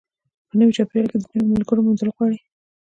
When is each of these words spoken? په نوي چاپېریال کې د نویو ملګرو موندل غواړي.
په 0.47 0.53
نوي 0.59 0.73
چاپېریال 0.77 1.07
کې 1.29 1.37
د 1.37 1.41
نویو 1.43 1.53
ملګرو 1.55 1.85
موندل 1.85 2.09
غواړي. 2.15 2.39